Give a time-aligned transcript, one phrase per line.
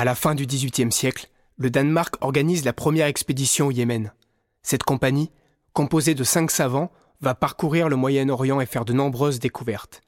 [0.00, 1.28] À la fin du XVIIIe siècle,
[1.58, 4.14] le Danemark organise la première expédition au Yémen.
[4.62, 5.30] Cette compagnie,
[5.74, 10.00] composée de cinq savants, va parcourir le Moyen-Orient et faire de nombreuses découvertes.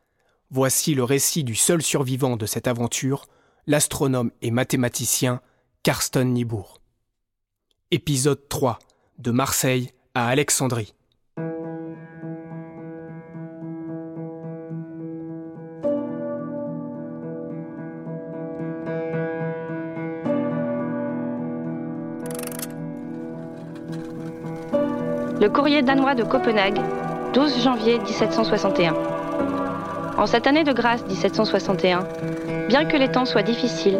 [0.51, 3.27] Voici le récit du seul survivant de cette aventure,
[3.67, 5.43] l'astronome et mathématicien
[5.83, 6.81] Karsten Niebuhr.
[7.91, 8.79] Épisode 3
[9.19, 10.95] De Marseille à Alexandrie.
[25.43, 26.79] Le courrier danois de Copenhague,
[27.33, 28.95] 12 janvier 1761.
[30.17, 32.07] En cette année de grâce 1761,
[32.69, 33.99] bien que les temps soient difficiles,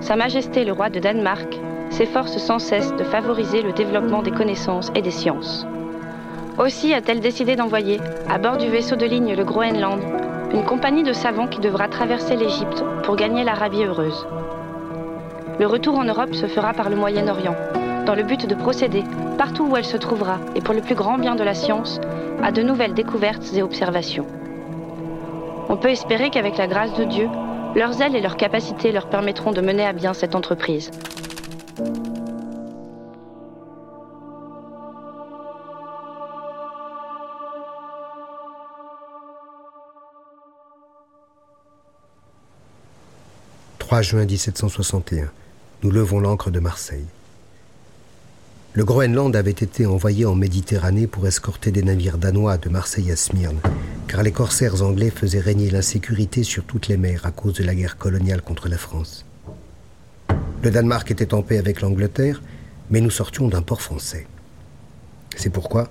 [0.00, 1.58] Sa Majesté le roi de Danemark
[1.90, 5.66] s'efforce sans cesse de favoriser le développement des connaissances et des sciences.
[6.56, 7.98] Aussi a-t-elle décidé d'envoyer,
[8.30, 9.98] à bord du vaisseau de ligne le Groenland,
[10.52, 14.24] une compagnie de savants qui devra traverser l'Égypte pour gagner l'Arabie heureuse.
[15.58, 17.56] Le retour en Europe se fera par le Moyen-Orient,
[18.06, 19.02] dans le but de procéder,
[19.36, 22.00] partout où elle se trouvera, et pour le plus grand bien de la science,
[22.42, 24.26] à de nouvelles découvertes et observations.
[25.68, 27.28] On peut espérer qu'avec la grâce de Dieu,
[27.74, 30.90] leurs ailes et leurs capacités leur permettront de mener à bien cette entreprise.
[43.78, 45.30] «3 juin 1761.
[45.82, 47.06] Nous levons l'ancre de Marseille.
[48.76, 53.16] Le Groenland avait été envoyé en Méditerranée pour escorter des navires danois de Marseille à
[53.16, 53.56] Smyrne,
[54.06, 57.74] car les corsaires anglais faisaient régner l'insécurité sur toutes les mers à cause de la
[57.74, 59.24] guerre coloniale contre la France.
[60.62, 62.42] Le Danemark était en paix avec l'Angleterre,
[62.90, 64.26] mais nous sortions d'un port français.
[65.36, 65.88] C'est pourquoi,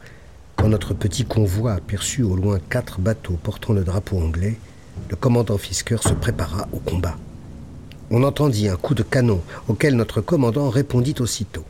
[0.55, 4.59] quand notre petit convoi aperçut au loin quatre bateaux portant le drapeau anglais,
[5.09, 7.17] le commandant Fisker se prépara au combat.
[8.11, 11.65] On entendit un coup de canon auquel notre commandant répondit aussitôt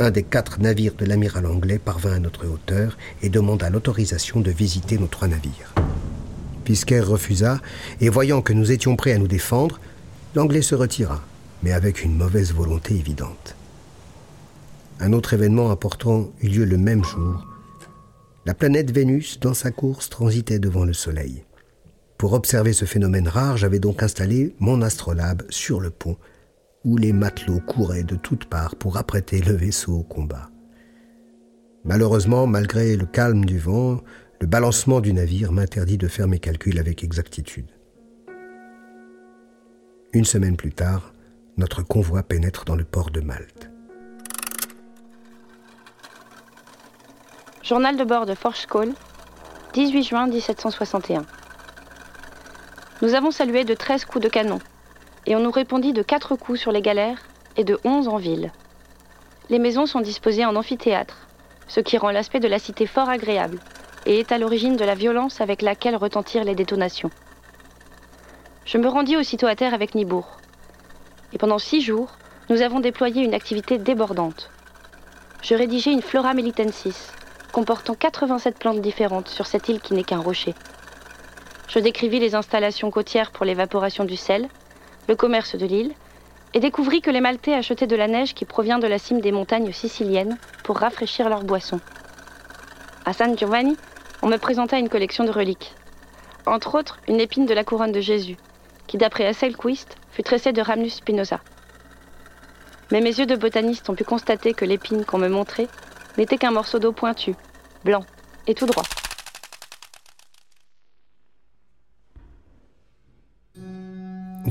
[0.00, 4.50] un des quatre navires de l'amiral anglais parvint à notre hauteur et demanda l'autorisation de
[4.50, 5.74] visiter nos trois navires.
[6.64, 7.60] Pisker refusa,
[8.00, 9.78] et voyant que nous étions prêts à nous défendre,
[10.34, 11.22] l'anglais se retira,
[11.62, 13.54] mais avec une mauvaise volonté évidente.
[15.00, 17.46] Un autre événement important eut lieu le même jour.
[18.46, 21.44] La planète Vénus, dans sa course, transitait devant le Soleil.
[22.16, 26.16] Pour observer ce phénomène rare, j'avais donc installé mon astrolabe sur le pont
[26.84, 30.50] où les matelots couraient de toutes parts pour apprêter le vaisseau au combat.
[31.84, 34.00] Malheureusement, malgré le calme du vent,
[34.40, 37.70] le balancement du navire m'interdit de faire mes calculs avec exactitude.
[40.12, 41.12] Une semaine plus tard,
[41.56, 43.70] notre convoi pénètre dans le port de Malte.
[47.62, 48.92] Journal de bord de Forchkol,
[49.74, 51.24] 18 juin 1761.
[53.02, 54.58] Nous avons salué de 13 coups de canon
[55.26, 57.22] et on nous répondit de quatre coups sur les galères
[57.56, 58.52] et de onze en ville.
[59.48, 61.26] Les maisons sont disposées en amphithéâtre,
[61.68, 63.58] ce qui rend l'aspect de la cité fort agréable
[64.06, 67.10] et est à l'origine de la violence avec laquelle retentirent les détonations.
[68.64, 70.38] Je me rendis aussitôt à terre avec Nibourg.
[71.32, 72.12] Et pendant six jours,
[72.48, 74.50] nous avons déployé une activité débordante.
[75.42, 77.12] Je rédigeai une Flora Melitensis,
[77.52, 80.54] comportant 87 plantes différentes sur cette île qui n'est qu'un rocher.
[81.68, 84.48] Je décrivis les installations côtières pour l'évaporation du sel,
[85.10, 85.92] le commerce de l'île,
[86.54, 89.32] et découvrit que les Maltais achetaient de la neige qui provient de la cime des
[89.32, 91.80] montagnes siciliennes pour rafraîchir leurs boissons.
[93.04, 93.76] À San Giovanni,
[94.22, 95.74] on me présenta une collection de reliques.
[96.46, 98.36] Entre autres, une épine de la couronne de Jésus,
[98.86, 101.40] qui d'après Asselquist fut tressée de Ramnus spinosa.
[102.92, 105.66] Mais mes yeux de botaniste ont pu constater que l'épine qu'on me montrait
[106.18, 107.34] n'était qu'un morceau d'eau pointu,
[107.84, 108.04] blanc
[108.46, 108.84] et tout droit.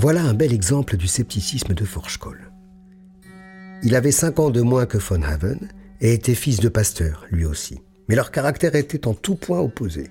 [0.02, 2.54] Voilà un bel exemple du scepticisme de Forchkoll.
[3.84, 5.68] Il avait cinq ans de moins que von Haven
[6.00, 7.80] et était fils de pasteur, lui aussi.
[8.08, 10.08] Mais leur caractère était en tout point opposé.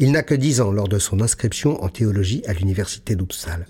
[0.00, 3.64] Il n'a que dix ans lors de son inscription en théologie à l'université d'Uppsala.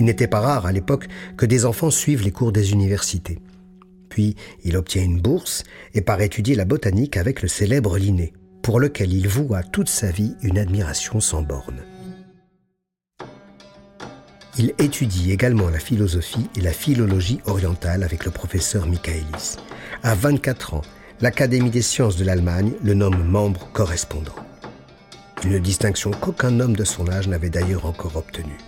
[0.00, 3.38] Il n'était pas rare à l'époque que des enfants suivent les cours des universités.
[4.08, 4.34] Puis
[4.64, 5.62] il obtient une bourse
[5.94, 8.32] et part étudier la botanique avec le célèbre Linné,
[8.64, 11.84] pour lequel il voua toute sa vie une admiration sans bornes.
[14.58, 19.56] Il étudie également la philosophie et la philologie orientale avec le professeur Michaelis.
[20.02, 20.82] À 24 ans,
[21.22, 24.34] l'Académie des sciences de l'Allemagne le nomme membre correspondant.
[25.42, 28.58] Une distinction qu'aucun homme de son âge n'avait d'ailleurs encore obtenue.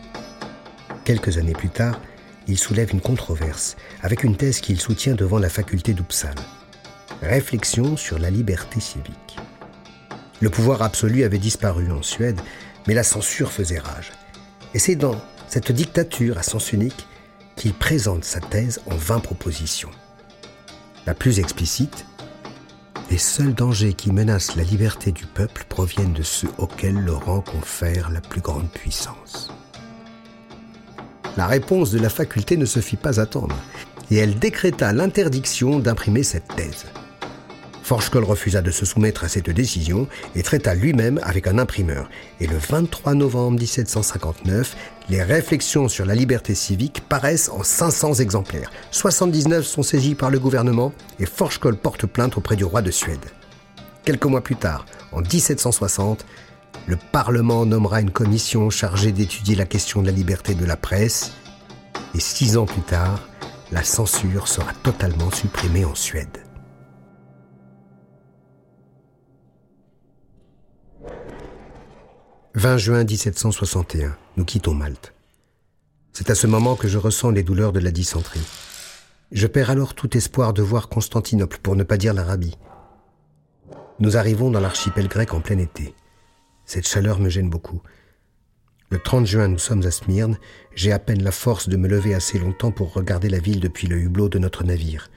[1.04, 2.00] Quelques années plus tard,
[2.48, 6.42] il soulève une controverse avec une thèse qu'il soutient devant la faculté d'Uppsala.
[7.20, 9.36] Réflexion sur la liberté civique.
[10.40, 12.40] Le pouvoir absolu avait disparu en Suède,
[12.86, 14.12] mais la censure faisait rage.
[14.72, 15.20] Et c'est dans
[15.54, 17.06] cette dictature à sens unique
[17.54, 19.92] qu'il présente sa thèse en 20 propositions.
[21.06, 22.06] La plus explicite,
[23.08, 27.40] les seuls dangers qui menacent la liberté du peuple proviennent de ceux auxquels le rang
[27.40, 29.52] confère la plus grande puissance.
[31.36, 33.54] La réponse de la faculté ne se fit pas attendre,
[34.10, 36.86] et elle décréta l'interdiction d'imprimer cette thèse.
[37.84, 42.08] Forschkoll refusa de se soumettre à cette décision et traita lui-même avec un imprimeur.
[42.40, 44.74] Et le 23 novembre 1759,
[45.10, 48.72] les réflexions sur la liberté civique paraissent en 500 exemplaires.
[48.90, 53.26] 79 sont saisis par le gouvernement et Forschkoll porte plainte auprès du roi de Suède.
[54.06, 56.24] Quelques mois plus tard, en 1760,
[56.86, 61.32] le Parlement nommera une commission chargée d'étudier la question de la liberté de la presse.
[62.14, 63.28] Et six ans plus tard,
[63.72, 66.38] la censure sera totalement supprimée en Suède.
[72.56, 75.12] 20 juin 1761, nous quittons Malte.
[76.12, 78.46] C'est à ce moment que je ressens les douleurs de la dysenterie.
[79.32, 82.56] Je perds alors tout espoir de voir Constantinople, pour ne pas dire l'Arabie.
[83.98, 85.96] Nous arrivons dans l'archipel grec en plein été.
[86.64, 87.82] Cette chaleur me gêne beaucoup.
[88.88, 90.38] Le 30 juin, nous sommes à Smyrne.
[90.76, 93.88] J'ai à peine la force de me lever assez longtemps pour regarder la ville depuis
[93.88, 95.10] le hublot de notre navire.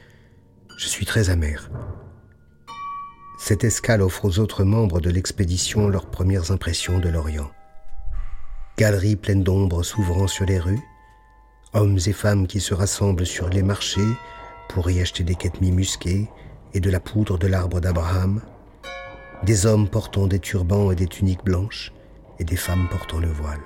[0.75, 1.69] Je suis très amer.
[3.47, 7.49] Cette escale offre aux autres membres de l'expédition leurs premières impressions de l'Orient.
[8.77, 10.83] Galeries pleines d'ombre s'ouvrant sur les rues,
[11.71, 14.11] hommes et femmes qui se rassemblent sur les marchés
[14.67, 16.27] pour y acheter des ketmis musqués
[16.73, 18.41] et de la poudre de l'arbre d'Abraham,
[19.43, 21.93] des hommes portant des turbans et des tuniques blanches,
[22.39, 23.63] et des femmes portant le voile.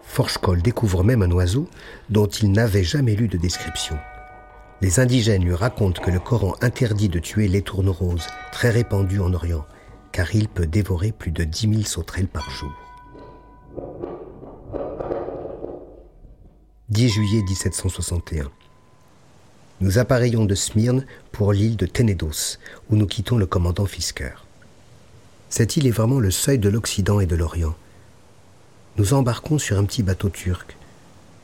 [0.00, 1.68] Forchkoll découvre même un oiseau
[2.08, 3.98] dont il n'avait jamais lu de description.
[4.80, 9.20] Les indigènes lui racontent que le Coran interdit de tuer les tournes roses, très répandus
[9.20, 9.64] en Orient,
[10.12, 12.72] car il peut dévorer plus de 10 000 sauterelles par jour.
[16.90, 18.50] 10 juillet 1761.
[19.80, 22.58] Nous appareillons de Smyrne pour l'île de Tenedos,
[22.90, 24.44] où nous quittons le commandant Fisker.
[25.50, 27.74] Cette île est vraiment le seuil de l'Occident et de l'Orient.
[28.96, 30.76] Nous embarquons sur un petit bateau turc.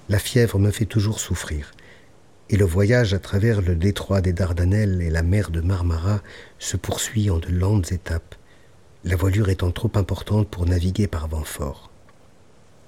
[0.09, 1.73] La fièvre me fait toujours souffrir
[2.51, 6.21] et le voyage à travers le détroit des Dardanelles et la mer de Marmara
[6.59, 8.35] se poursuit en de lentes étapes,
[9.05, 11.93] la voilure étant trop importante pour naviguer par vent fort.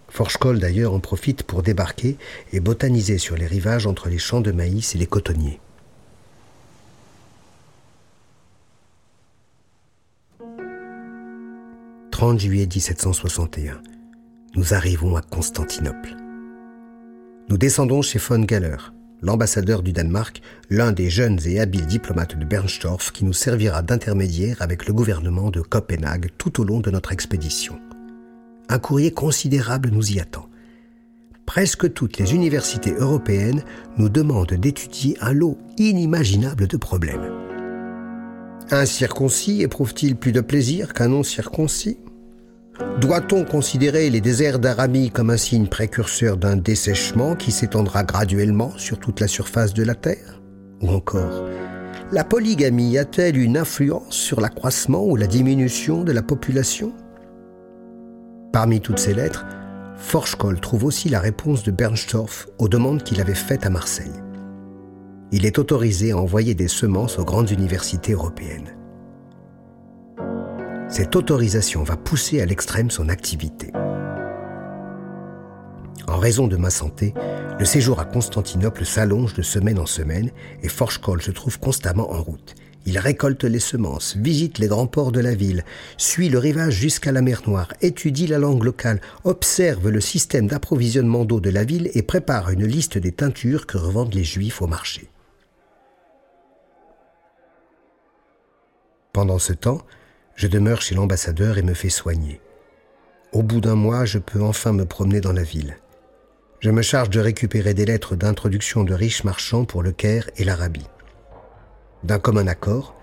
[0.08, 2.16] Forchkoll d'ailleurs en profite pour débarquer
[2.52, 5.60] et botaniser sur les rivages entre les champs de maïs et les cotonniers.
[12.10, 13.80] «30 juillet 1761.
[14.56, 16.16] Nous arrivons à Constantinople.
[17.48, 18.76] Nous descendons chez von Galler,
[19.22, 24.56] l'ambassadeur du Danemark, l'un des jeunes et habiles diplomates de Bernstorff qui nous servira d'intermédiaire
[24.60, 27.78] avec le gouvernement de Copenhague tout au long de notre expédition.
[28.68, 30.48] Un courrier considérable nous y attend.
[31.46, 33.62] Presque toutes les universités européennes
[33.98, 37.30] nous demandent d'étudier un lot inimaginable de problèmes.
[38.70, 41.98] Un circoncis éprouve-t-il plus de plaisir qu'un non circoncis
[43.12, 48.98] doit-on considérer les déserts d'Arabie comme un signe précurseur d'un dessèchement qui s'étendra graduellement sur
[48.98, 50.40] toute la surface de la Terre?
[50.80, 51.44] Ou encore,
[52.10, 56.92] la polygamie a-t-elle une influence sur l'accroissement ou la diminution de la population?
[58.52, 59.46] Parmi toutes ces lettres,
[59.96, 64.12] Forschkoll trouve aussi la réponse de Bernstorff aux demandes qu'il avait faites à Marseille.
[65.32, 68.74] Il est autorisé à envoyer des semences aux grandes universités européennes
[70.92, 73.72] cette autorisation va pousser à l'extrême son activité.
[76.06, 77.14] En raison de ma santé,
[77.58, 80.30] le séjour à Constantinople s'allonge de semaine en semaine
[80.62, 82.54] et Forchkoll se trouve constamment en route.
[82.84, 85.64] Il récolte les semences, visite les grands ports de la ville,
[85.96, 91.24] suit le rivage jusqu'à la mer Noire, étudie la langue locale, observe le système d'approvisionnement
[91.24, 94.66] d'eau de la ville et prépare une liste des teintures que revendent les Juifs au
[94.66, 95.08] marché.
[99.14, 99.80] Pendant ce temps,
[100.34, 102.40] je demeure chez l'ambassadeur et me fais soigner.
[103.32, 105.78] Au bout d'un mois, je peux enfin me promener dans la ville.
[106.60, 110.44] Je me charge de récupérer des lettres d'introduction de riches marchands pour le Caire et
[110.44, 110.86] l'Arabie.
[112.04, 112.94] D'un commun accord,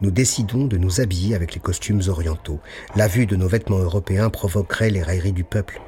[0.00, 2.60] nous décidons de nous habiller avec les costumes orientaux.
[2.94, 5.80] La vue de nos vêtements européens provoquerait les railleries du peuple.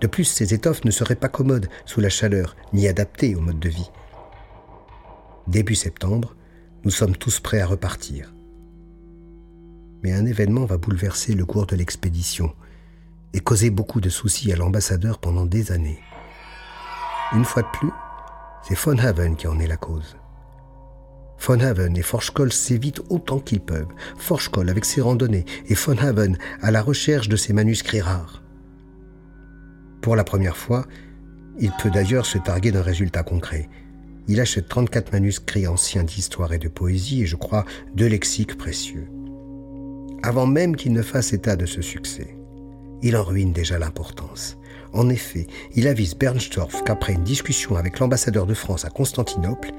[0.00, 3.60] De plus, ces étoffes ne seraient pas commodes sous la chaleur, ni adaptées au mode
[3.60, 3.90] de vie.
[5.46, 6.36] Début septembre,
[6.84, 8.33] nous sommes tous prêts à repartir
[10.04, 12.54] mais un événement va bouleverser le cours de l'expédition
[13.32, 15.98] et causer beaucoup de soucis à l'ambassadeur pendant des années.
[17.32, 17.90] Une fois de plus,
[18.62, 20.16] c'est Von Haven qui en est la cause.
[21.40, 26.36] Von Haven et Forschkoll s'évitent autant qu'ils peuvent, Forschkoll avec ses randonnées et Von Haven
[26.60, 28.42] à la recherche de ses manuscrits rares.
[30.02, 30.86] Pour la première fois,
[31.56, 33.68] Il peut d'ailleurs se targuer d'un résultat concret.
[34.26, 39.06] Il achète 34 manuscrits anciens d'histoire et de poésie et je crois deux lexiques précieux.
[40.26, 42.34] Avant même qu'il ne fasse état de ce succès,
[43.02, 44.56] il en ruine déjà l'importance.
[44.94, 49.70] En effet, il avise Bernstorff qu'après une discussion avec l'ambassadeur de France à Constantinople,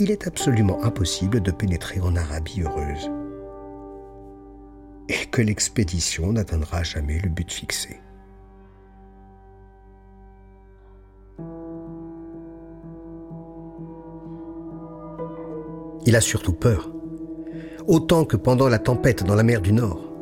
[0.00, 3.12] il est absolument impossible de pénétrer en Arabie heureuse.
[5.08, 8.00] Et que l'expédition n'atteindra jamais le but fixé.
[16.06, 16.90] Il a surtout peur.
[17.86, 20.12] Autant que pendant la tempête dans la mer du Nord.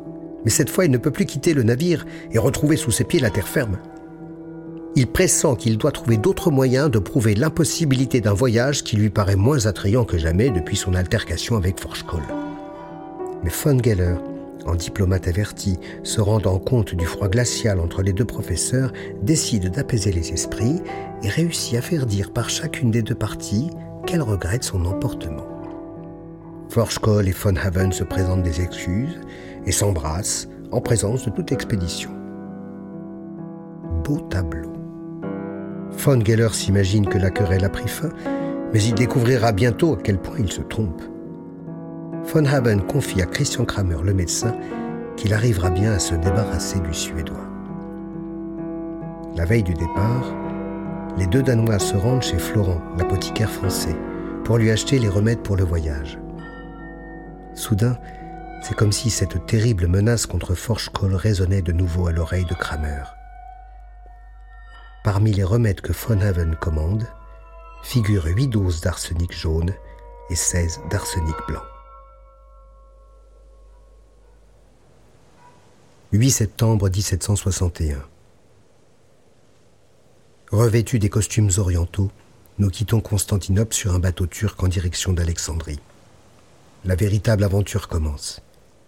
[0.44, 3.20] Mais cette fois, il ne peut plus quitter le navire et retrouver sous ses pieds
[3.20, 3.78] la terre ferme.
[4.96, 9.36] Il pressent qu'il doit trouver d'autres moyens de prouver l'impossibilité d'un voyage qui lui paraît
[9.36, 12.22] moins attrayant que jamais depuis son altercation avec Forschkoll.
[13.44, 14.16] Mais von Geller,
[14.66, 20.12] en diplomate averti, se rendant compte du froid glacial entre les deux professeurs, décide d'apaiser
[20.12, 20.80] les esprits
[21.22, 23.70] et réussit à faire dire par chacune des deux parties
[24.06, 25.59] qu'elle regrette son emportement.
[26.70, 29.20] Forschkoll et von Haven se présentent des excuses
[29.66, 32.10] et s'embrassent en présence de toute l'expédition.
[34.04, 34.70] Beau tableau.
[35.90, 38.10] Von Geller s'imagine que la querelle a pris fin,
[38.72, 41.02] mais il découvrira bientôt à quel point il se trompe.
[42.32, 44.54] Von Haven confie à Christian Kramer, le médecin,
[45.16, 47.50] qu'il arrivera bien à se débarrasser du Suédois.
[49.36, 50.36] La veille du départ,
[51.18, 53.96] les deux Danois se rendent chez Florent, l'apothicaire français,
[54.44, 56.16] pour lui acheter les remèdes pour le voyage.
[57.54, 57.98] Soudain,
[58.62, 63.04] c'est comme si cette terrible menace contre Forschkoll résonnait de nouveau à l'oreille de Kramer.
[65.02, 67.06] Parmi les remèdes que von Haven commande,
[67.82, 69.72] figurent 8 doses d'arsenic jaune
[70.28, 71.62] et 16 d'arsenic blanc.
[76.12, 78.02] 8 septembre 1761.
[80.50, 82.10] Revêtus des costumes orientaux,
[82.58, 85.80] nous quittons Constantinople sur un bateau turc en direction d'Alexandrie
[86.84, 88.40] la véritable aventure commence.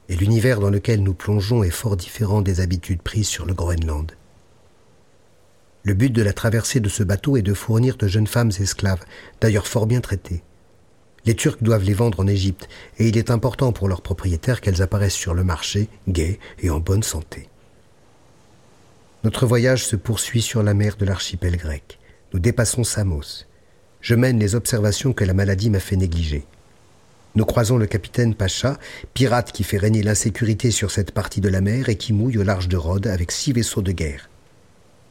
[0.09, 4.13] Et l'univers dans lequel nous plongeons est fort différent des habitudes prises sur le Groenland.
[5.85, 9.05] Le but de la traversée de ce bateau est de fournir de jeunes femmes esclaves,
[9.41, 10.43] d'ailleurs fort bien traitées.
[11.25, 12.69] Les Turcs doivent les vendre en Égypte,
[12.99, 16.81] et il est important pour leurs propriétaires qu'elles apparaissent sur le marché, gaies et en
[16.81, 17.49] bonne santé.
[19.25, 21.99] Notre voyage se poursuit sur la mer de l'archipel grec.
[22.33, 23.47] Nous dépassons Samos.
[24.01, 26.45] Je mène les observations que la maladie m'a fait négliger.
[27.35, 28.79] Nous croisons le capitaine Pacha,
[29.15, 32.43] pirate qui fait régner l'insécurité sur cette partie de la mer et qui mouille au
[32.43, 34.29] large de Rhodes avec six vaisseaux de guerre.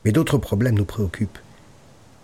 [0.06, 1.40] Mais d'autres problèmes nous préoccupent.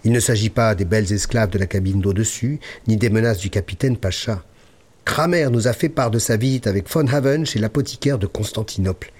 [0.04, 3.50] Il ne s'agit pas des belles esclaves de la cabine d'au-dessus, ni des menaces du
[3.50, 4.44] capitaine Pacha.
[5.04, 9.12] Kramer nous a fait part de sa visite avec von Haven chez l'apothicaire de Constantinople.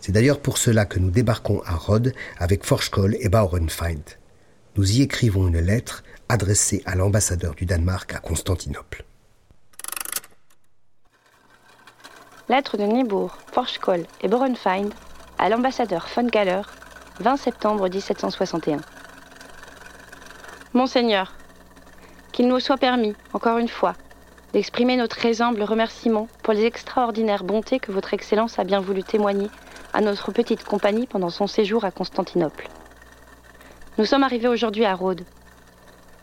[0.00, 4.02] C'est d'ailleurs pour cela que nous débarquons à Rhodes avec Forschkoll et Baurenfeind.
[4.76, 9.04] Nous y écrivons une lettre adressée à l'ambassadeur du Danemark à Constantinople.
[12.52, 14.92] Lettre de Niebourg, Forschkoll et Borenfeind
[15.38, 16.60] à l'ambassadeur von Galler,
[17.18, 18.76] 20 septembre 1761.
[20.74, 21.32] Monseigneur,
[22.30, 23.94] qu'il nous soit permis, encore une fois,
[24.52, 29.02] d'exprimer notre très humble remerciement pour les extraordinaires bontés que votre Excellence a bien voulu
[29.02, 29.48] témoigner
[29.94, 32.68] à notre petite compagnie pendant son séjour à Constantinople.
[33.96, 35.24] Nous sommes arrivés aujourd'hui à Rhodes.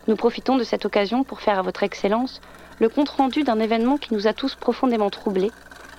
[0.08, 2.40] Nous profitons de cette occasion pour faire à votre Excellence
[2.78, 5.50] le compte-rendu d'un événement qui nous a tous profondément troublés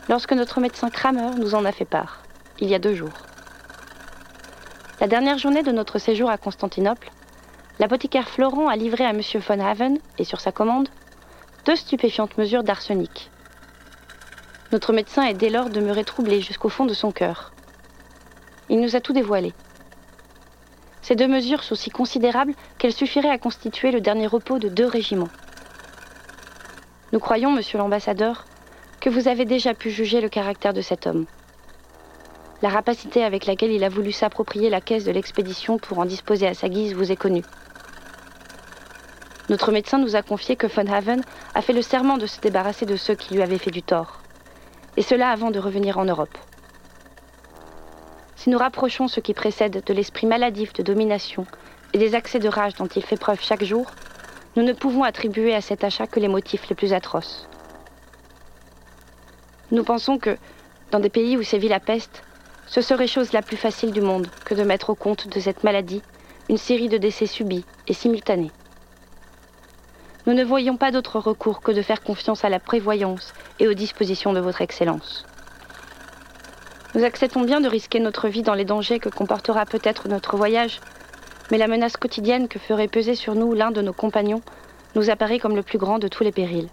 [0.09, 2.23] lorsque notre médecin Kramer nous en a fait part,
[2.59, 3.27] il y a deux jours.
[5.01, 7.11] La dernière journée de notre séjour à Constantinople,
[7.79, 9.21] l'apothicaire Florent a livré à M.
[9.35, 10.89] von Haven, et sur sa commande,
[11.65, 13.31] deux stupéfiantes mesures d'arsenic.
[14.73, 17.53] Notre médecin est dès lors demeuré troublé jusqu'au fond de son cœur.
[18.69, 19.53] Il nous a tout dévoilé.
[21.03, 24.87] Ces deux mesures sont si considérables qu'elles suffiraient à constituer le dernier repos de deux
[24.87, 25.31] régiments.
[27.13, 28.45] Nous croyons, monsieur l'ambassadeur,
[29.01, 31.27] que vous avez déjà pu juger le caractère de cet homme.
[32.63, 36.47] La rapacité avec laquelle il a voulu s'approprier la caisse de l'expédition pour en disposer
[36.47, 37.45] à sa guise vous est connue.
[39.49, 41.23] Notre médecin nous a confié que von Haven
[41.55, 44.21] a fait le serment de se débarrasser de ceux qui lui avaient fait du tort,
[44.99, 46.37] et cela avant de revenir en Europe.
[48.37, 51.47] Si nous rapprochons ce qui précède de l'esprit maladif de domination
[51.95, 53.91] et des accès de rage dont il fait preuve chaque jour,
[54.57, 57.49] nous ne pouvons attribuer à cet achat que les motifs les plus atroces.
[59.71, 60.37] Nous pensons que,
[60.91, 62.25] dans des pays où sévit la peste,
[62.67, 65.65] ce serait chose la plus facile du monde que de mettre au compte de cette
[65.65, 66.03] maladie
[66.49, 68.51] une série de décès subis et simultanés.
[70.27, 73.75] Nous ne voyons pas d'autre recours que de faire confiance à la prévoyance et aux
[73.75, 75.25] dispositions de votre Excellence.
[76.95, 80.81] Nous acceptons bien de risquer notre vie dans les dangers que comportera peut-être notre voyage,
[81.51, 84.43] mais la menace quotidienne que ferait peser sur nous l'un de nos compagnons
[84.97, 86.69] nous apparaît comme le plus grand de tous les périls.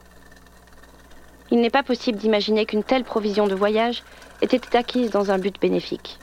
[1.50, 4.04] Il n'est pas possible d'imaginer qu'une telle provision de voyage
[4.42, 6.20] ait été acquise dans un but bénéfique.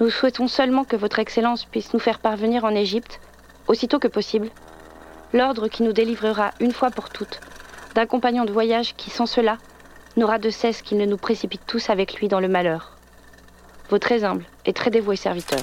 [0.00, 3.20] Nous souhaitons seulement que Votre Excellence puisse nous faire parvenir en Égypte,
[3.66, 4.48] aussitôt que possible,
[5.34, 7.40] l'ordre qui nous délivrera une fois pour toutes
[7.94, 9.58] d'un compagnon de voyage qui, sans cela,
[10.16, 12.96] n'aura de cesse qu'il ne nous précipite tous avec lui dans le malheur.
[13.88, 15.60] Vos très humble et très dévoué serviteur.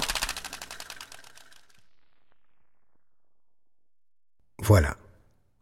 [4.58, 4.96] Voilà.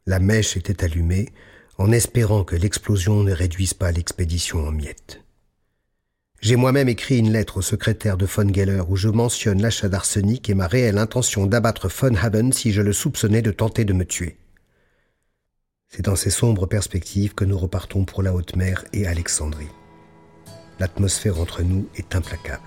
[0.07, 1.33] La mèche était allumée,
[1.79, 5.21] en espérant que l'explosion ne réduise pas l'expédition en miettes.
[6.41, 10.49] J'ai moi-même écrit une lettre au secrétaire de von Geller où je mentionne l'achat d'arsenic
[10.49, 14.05] et ma réelle intention d'abattre von Haben si je le soupçonnais de tenter de me
[14.05, 14.37] tuer.
[15.89, 19.71] C'est dans ces sombres perspectives que nous repartons pour la haute mer et Alexandrie.
[20.79, 22.63] L'atmosphère entre nous est implacable.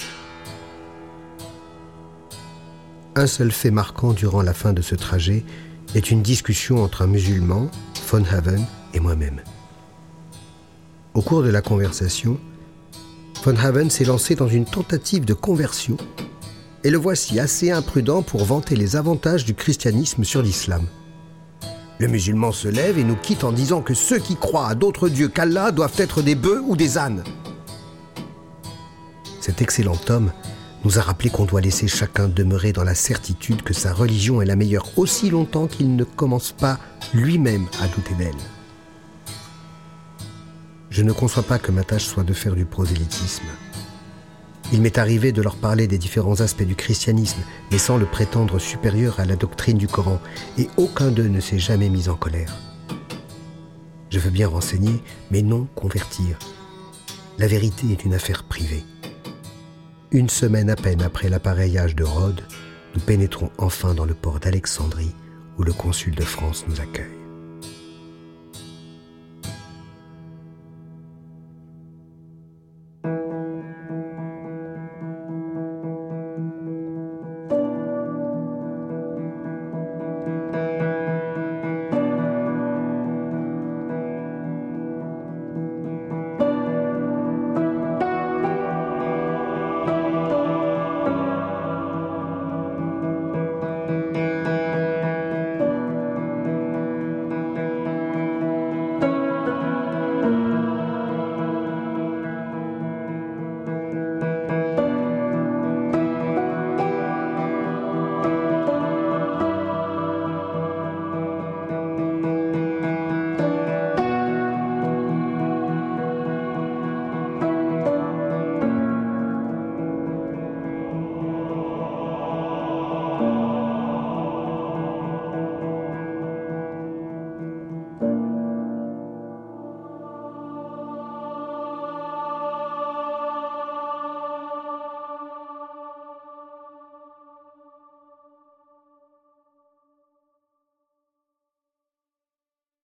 [3.16, 5.44] Un seul fait marquant durant la fin de ce trajet
[5.94, 7.70] est une discussion entre un musulman,
[8.08, 9.42] von Haven, et moi-même.
[11.14, 12.40] Au cours de la conversation,
[13.44, 15.98] von Haven s'est lancé dans une tentative de conversion,
[16.84, 20.86] et le voici assez imprudent pour vanter les avantages du christianisme sur l'islam.
[22.00, 25.10] Le musulman se lève et nous quitte en disant que ceux qui croient à d'autres
[25.10, 27.24] dieux qu'Allah doivent être des bœufs ou des ânes.
[29.42, 30.32] Cet excellent homme
[30.86, 34.46] nous a rappelé qu'on doit laisser chacun demeurer dans la certitude que sa religion est
[34.46, 36.80] la meilleure aussi longtemps qu'il ne commence pas
[37.14, 38.59] lui-même à douter d'elle.
[40.90, 43.46] Je ne conçois pas que ma tâche soit de faire du prosélytisme.
[44.72, 47.42] Il m'est arrivé de leur parler des différents aspects du christianisme,
[47.72, 50.20] mais sans le prétendre supérieur à la doctrine du Coran,
[50.58, 52.56] et aucun d'eux ne s'est jamais mis en colère.
[54.10, 56.38] Je veux bien renseigner, mais non convertir.
[57.38, 58.84] La vérité est une affaire privée.
[60.12, 62.44] Une semaine à peine après l'appareillage de Rhodes,
[62.96, 65.16] nous pénétrons enfin dans le port d'Alexandrie,
[65.58, 67.19] où le consul de France nous accueille.